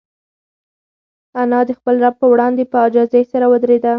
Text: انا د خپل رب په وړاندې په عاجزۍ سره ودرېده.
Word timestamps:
انا 1.41 1.59
د 1.67 1.69
خپل 1.79 1.95
رب 2.03 2.15
په 2.21 2.27
وړاندې 2.33 2.63
په 2.71 2.77
عاجزۍ 2.83 3.23
سره 3.31 3.45
ودرېده. 3.51 3.89